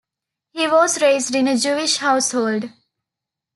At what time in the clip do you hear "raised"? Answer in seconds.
0.99-1.35